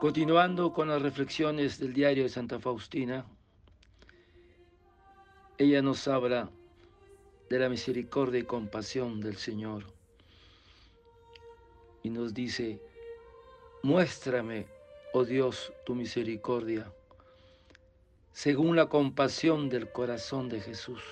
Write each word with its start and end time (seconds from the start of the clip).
Continuando 0.00 0.72
con 0.72 0.88
las 0.88 1.02
reflexiones 1.02 1.78
del 1.78 1.92
diario 1.92 2.22
de 2.22 2.30
Santa 2.30 2.58
Faustina, 2.58 3.26
ella 5.58 5.82
nos 5.82 6.08
habla 6.08 6.48
de 7.50 7.58
la 7.58 7.68
misericordia 7.68 8.40
y 8.40 8.44
compasión 8.44 9.20
del 9.20 9.36
Señor 9.36 9.84
y 12.02 12.08
nos 12.08 12.32
dice, 12.32 12.80
muéstrame, 13.82 14.68
oh 15.12 15.26
Dios, 15.26 15.70
tu 15.84 15.94
misericordia, 15.94 16.90
según 18.32 18.76
la 18.76 18.86
compasión 18.86 19.68
del 19.68 19.92
corazón 19.92 20.48
de 20.48 20.62
Jesús. 20.62 21.02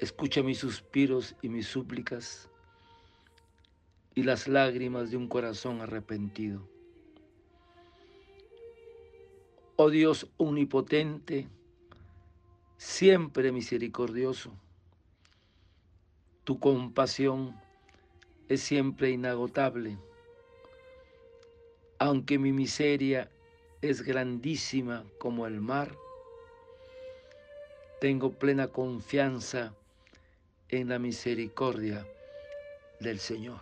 Escucha 0.00 0.40
mis 0.40 0.58
suspiros 0.58 1.34
y 1.42 1.48
mis 1.48 1.66
súplicas 1.66 2.48
y 4.14 4.22
las 4.22 4.46
lágrimas 4.46 5.10
de 5.10 5.16
un 5.16 5.26
corazón 5.26 5.80
arrepentido. 5.80 6.75
Oh 9.78 9.90
Dios 9.90 10.26
omnipotente, 10.38 11.48
siempre 12.78 13.52
misericordioso, 13.52 14.50
tu 16.44 16.58
compasión 16.58 17.54
es 18.48 18.62
siempre 18.62 19.10
inagotable, 19.10 19.98
aunque 21.98 22.38
mi 22.38 22.52
miseria 22.52 23.30
es 23.82 24.00
grandísima 24.00 25.04
como 25.18 25.46
el 25.46 25.60
mar, 25.60 25.94
tengo 28.00 28.32
plena 28.32 28.68
confianza 28.68 29.74
en 30.70 30.88
la 30.88 30.98
misericordia 30.98 32.06
del 32.98 33.18
Señor. 33.18 33.60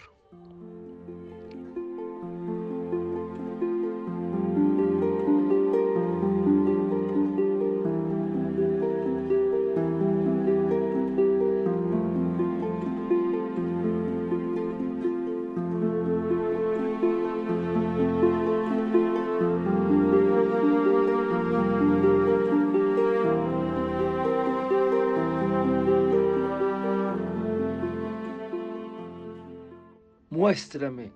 Muéstrame, 30.44 31.10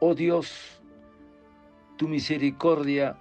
oh 0.00 0.12
Dios, 0.12 0.82
tu 1.96 2.08
misericordia 2.08 3.16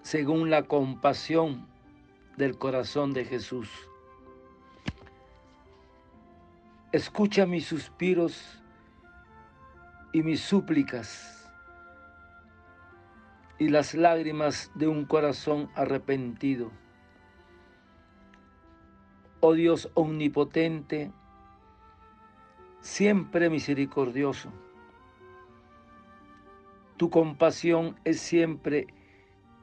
según 0.00 0.48
la 0.48 0.62
compasión 0.62 1.68
del 2.38 2.56
corazón 2.56 3.12
de 3.12 3.26
Jesús. 3.26 3.68
Escucha 6.90 7.44
mis 7.44 7.66
suspiros 7.66 8.62
y 10.14 10.22
mis 10.22 10.40
súplicas 10.40 11.46
y 13.58 13.68
las 13.68 13.92
lágrimas 13.92 14.70
de 14.74 14.88
un 14.88 15.04
corazón 15.04 15.68
arrepentido. 15.74 16.70
Oh 19.40 19.52
Dios 19.52 19.90
omnipotente, 19.92 21.12
siempre 22.84 23.48
misericordioso. 23.48 24.52
Tu 26.98 27.08
compasión 27.08 27.96
es 28.04 28.20
siempre 28.20 28.86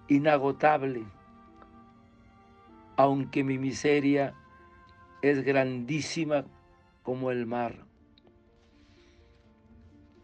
inagotable, 0.08 1.06
aunque 2.98 3.44
mi 3.44 3.60
miseria 3.60 4.34
es 5.22 5.44
grandísima 5.44 6.46
como 7.04 7.30
el 7.30 7.46
mar. 7.46 7.86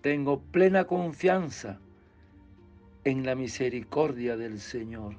Tengo 0.02 0.42
plena 0.42 0.86
confianza 0.86 1.80
en 3.04 3.26
la 3.26 3.36
misericordia 3.36 4.36
del 4.38 4.60
Señor. 4.60 5.14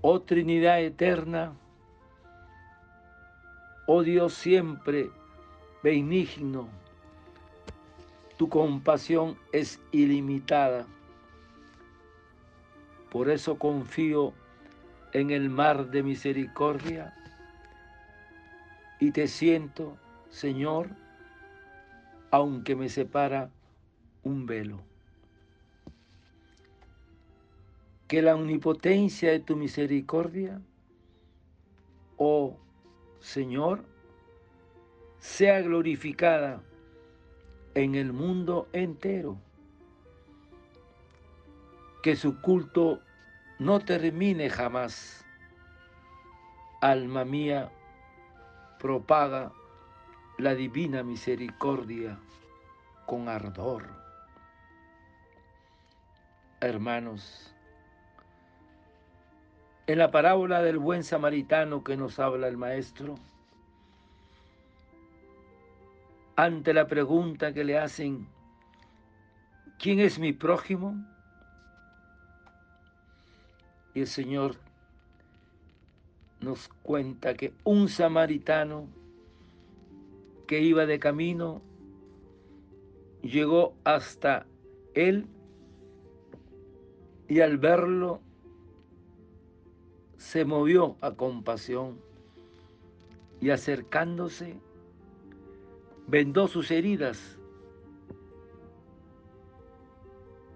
Oh 0.00 0.20
Trinidad 0.22 0.82
eterna, 0.82 1.56
Oh 3.94 4.02
Dios 4.02 4.32
siempre 4.32 5.10
benigno, 5.82 6.66
tu 8.38 8.48
compasión 8.48 9.36
es 9.52 9.82
ilimitada. 9.90 10.86
Por 13.10 13.28
eso 13.28 13.58
confío 13.58 14.32
en 15.12 15.30
el 15.30 15.50
mar 15.50 15.90
de 15.90 16.02
misericordia 16.02 17.12
y 18.98 19.10
te 19.10 19.28
siento, 19.28 19.98
Señor, 20.30 20.88
aunque 22.30 22.74
me 22.74 22.88
separa 22.88 23.50
un 24.22 24.46
velo. 24.46 24.80
Que 28.08 28.22
la 28.22 28.36
omnipotencia 28.36 29.32
de 29.32 29.40
tu 29.40 29.54
misericordia, 29.54 30.62
oh 32.16 32.61
Señor, 33.22 33.84
sea 35.20 35.60
glorificada 35.60 36.60
en 37.74 37.94
el 37.94 38.12
mundo 38.12 38.68
entero. 38.72 39.38
Que 42.02 42.16
su 42.16 42.40
culto 42.40 43.00
no 43.60 43.78
termine 43.78 44.50
jamás. 44.50 45.24
Alma 46.80 47.24
mía, 47.24 47.70
propaga 48.80 49.52
la 50.38 50.56
divina 50.56 51.04
misericordia 51.04 52.18
con 53.06 53.28
ardor. 53.28 53.88
Hermanos, 56.60 57.51
en 59.92 59.98
la 59.98 60.10
parábola 60.10 60.62
del 60.62 60.78
buen 60.78 61.04
samaritano 61.04 61.84
que 61.84 61.98
nos 61.98 62.18
habla 62.18 62.48
el 62.48 62.56
maestro, 62.56 63.16
ante 66.34 66.72
la 66.72 66.86
pregunta 66.86 67.52
que 67.52 67.62
le 67.62 67.76
hacen, 67.76 68.26
¿quién 69.78 70.00
es 70.00 70.18
mi 70.18 70.32
prójimo? 70.32 70.94
Y 73.92 74.00
el 74.00 74.06
Señor 74.06 74.56
nos 76.40 76.68
cuenta 76.82 77.34
que 77.34 77.52
un 77.62 77.90
samaritano 77.90 78.88
que 80.46 80.62
iba 80.62 80.86
de 80.86 80.98
camino 80.98 81.60
llegó 83.20 83.74
hasta 83.84 84.46
él 84.94 85.26
y 87.28 87.40
al 87.40 87.58
verlo 87.58 88.22
se 90.22 90.44
movió 90.44 90.96
a 91.00 91.10
compasión 91.10 92.00
y 93.40 93.50
acercándose, 93.50 94.56
vendó 96.06 96.46
sus 96.46 96.70
heridas. 96.70 97.38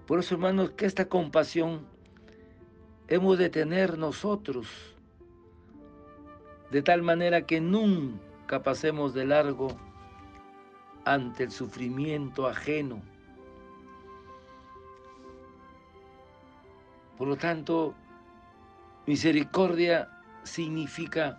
Por 0.07 0.21
eso, 0.21 0.37
hermanos, 0.37 0.71
que 0.71 0.87
esta 0.87 1.09
compasión 1.09 1.85
hemos 3.09 3.39
de 3.39 3.51
tener 3.51 3.99
nosotros, 3.99 4.69
de 6.71 6.81
tal 6.83 7.03
manera 7.03 7.45
que 7.45 7.61
nunca 7.61 8.63
pasemos 8.63 9.15
de 9.15 9.27
largo 9.27 9.77
ante 11.05 11.43
el 11.43 11.51
sufrimiento 11.51 12.47
ajeno. 12.47 13.03
Por 17.19 17.27
lo 17.27 17.37
tanto, 17.37 17.97
Misericordia 19.07 20.09
significa 20.43 21.39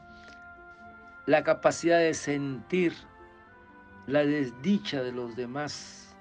la 1.25 1.43
capacidad 1.43 1.99
de 1.99 2.13
sentir 2.13 2.93
la 4.05 4.23
desdicha 4.23 5.03
de 5.03 5.11
los 5.11 5.35
demás, 5.35 6.15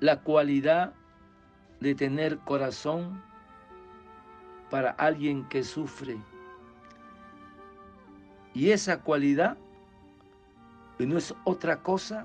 la 0.00 0.20
cualidad 0.20 0.94
de 1.80 1.94
tener 1.94 2.38
corazón 2.38 3.22
para 4.70 4.92
alguien 4.92 5.46
que 5.50 5.64
sufre. 5.64 6.18
Y 8.54 8.70
esa 8.70 9.02
cualidad 9.02 9.58
no 10.98 11.18
es 11.18 11.34
otra 11.44 11.82
cosa 11.82 12.24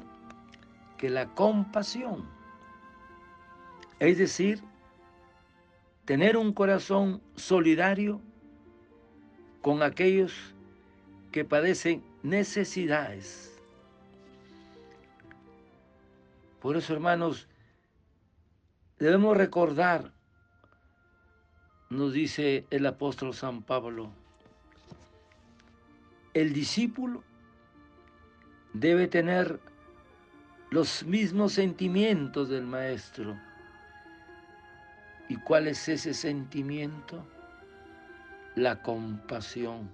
que 0.98 1.10
la 1.10 1.28
compasión. 1.28 2.26
Es 4.00 4.18
decir, 4.18 4.64
tener 6.06 6.38
un 6.38 6.54
corazón 6.54 7.22
solidario 7.36 8.22
con 9.62 9.82
aquellos 9.82 10.54
que 11.32 11.44
padecen 11.44 12.04
necesidades. 12.24 13.52
Por 16.62 16.78
eso, 16.78 16.94
hermanos, 16.94 17.48
debemos 19.00 19.36
recordar, 19.36 20.12
nos 21.90 22.14
dice 22.14 22.66
el 22.70 22.86
apóstol 22.86 23.34
San 23.34 23.64
Pablo, 23.64 24.12
el 26.34 26.54
discípulo 26.54 27.24
debe 28.74 29.08
tener 29.08 29.60
los 30.70 31.04
mismos 31.06 31.54
sentimientos 31.54 32.50
del 32.50 32.66
maestro. 32.66 33.40
¿Y 35.28 35.38
cuál 35.38 35.68
es 35.68 35.88
ese 35.90 36.14
sentimiento? 36.14 37.26
La 38.56 38.82
compasión. 38.82 39.90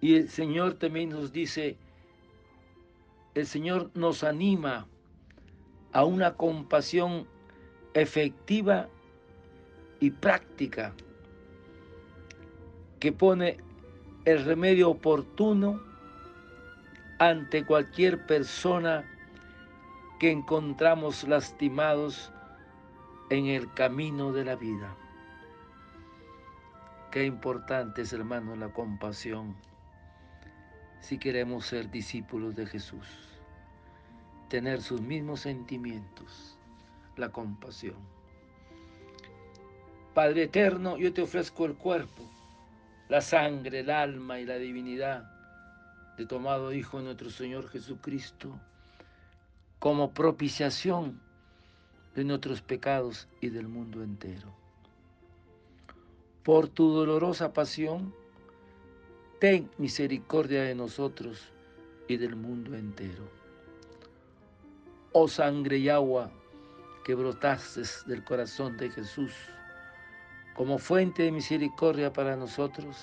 Y 0.00 0.16
el 0.16 0.28
Señor 0.28 0.74
también 0.74 1.10
nos 1.10 1.32
dice, 1.32 1.76
el 3.34 3.46
Señor 3.46 3.90
nos 3.94 4.22
anima 4.22 4.86
a 5.92 6.04
una 6.04 6.34
compasión 6.34 7.26
efectiva 7.94 8.88
y 10.00 10.10
práctica 10.10 10.92
que 13.00 13.12
pone 13.12 13.58
el 14.24 14.44
remedio 14.44 14.90
oportuno 14.90 15.80
ante 17.18 17.64
cualquier 17.64 18.26
persona 18.26 19.04
que 20.24 20.30
encontramos 20.30 21.28
lastimados 21.28 22.32
en 23.28 23.44
el 23.44 23.70
camino 23.74 24.32
de 24.32 24.42
la 24.46 24.56
vida. 24.56 24.96
Qué 27.10 27.26
importante 27.26 28.00
es, 28.00 28.12
hermano, 28.14 28.56
la 28.56 28.70
compasión 28.70 29.54
si 31.00 31.18
queremos 31.18 31.66
ser 31.66 31.90
discípulos 31.90 32.56
de 32.56 32.64
Jesús. 32.64 33.06
Tener 34.48 34.80
sus 34.80 35.02
mismos 35.02 35.40
sentimientos, 35.40 36.56
la 37.18 37.28
compasión. 37.28 37.98
Padre 40.14 40.44
eterno, 40.44 40.96
yo 40.96 41.12
te 41.12 41.20
ofrezco 41.20 41.66
el 41.66 41.74
cuerpo, 41.74 42.22
la 43.10 43.20
sangre, 43.20 43.80
el 43.80 43.90
alma 43.90 44.40
y 44.40 44.46
la 44.46 44.56
divinidad 44.56 45.30
de 46.16 46.24
tu 46.24 46.36
amado 46.36 46.72
Hijo 46.72 47.02
nuestro 47.02 47.28
Señor 47.28 47.68
Jesucristo 47.68 48.58
como 49.84 50.14
propiciación 50.14 51.20
de 52.14 52.24
nuestros 52.24 52.62
pecados 52.62 53.28
y 53.42 53.50
del 53.50 53.68
mundo 53.68 54.02
entero. 54.02 54.50
Por 56.42 56.68
tu 56.68 56.90
dolorosa 56.90 57.52
pasión, 57.52 58.14
ten 59.40 59.70
misericordia 59.76 60.62
de 60.62 60.74
nosotros 60.74 61.52
y 62.08 62.16
del 62.16 62.34
mundo 62.34 62.74
entero. 62.74 63.28
Oh 65.12 65.28
sangre 65.28 65.76
y 65.76 65.90
agua 65.90 66.30
que 67.04 67.14
brotaste 67.14 67.82
del 68.06 68.24
corazón 68.24 68.78
de 68.78 68.88
Jesús, 68.88 69.34
como 70.54 70.78
fuente 70.78 71.24
de 71.24 71.30
misericordia 71.30 72.10
para 72.10 72.36
nosotros, 72.36 72.96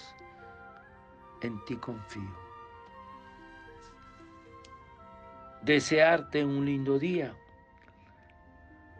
en 1.43 1.63
ti 1.65 1.75
confío. 1.75 2.50
Desearte 5.63 6.43
un 6.43 6.65
lindo 6.65 6.97
día. 6.97 7.35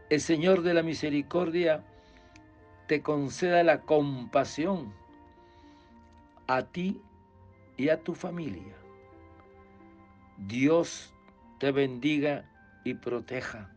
El 0.09 0.21
Señor 0.21 0.61
de 0.61 0.75
la 0.75 0.83
Misericordia 0.83 1.83
te 2.87 3.01
conceda 3.01 3.63
la 3.63 3.81
compasión 3.81 4.93
a 6.47 6.63
ti 6.63 7.01
y 7.77 7.89
a 7.89 8.03
tu 8.03 8.13
familia. 8.13 8.75
Dios 10.37 11.13
te 11.59 11.71
bendiga 11.71 12.45
y 12.83 12.93
proteja. 12.93 13.71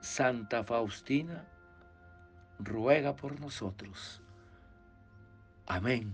Santa 0.00 0.64
Faustina, 0.64 1.46
ruega 2.58 3.14
por 3.14 3.40
nosotros. 3.40 4.20
Amén. 5.66 6.12